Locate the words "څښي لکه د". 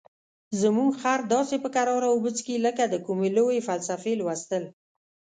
2.35-2.95